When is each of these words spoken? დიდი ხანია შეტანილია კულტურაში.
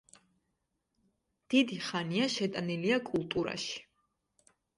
დიდი 1.55 1.77
ხანია 1.89 2.31
შეტანილია 2.37 2.99
კულტურაში. 3.11 3.79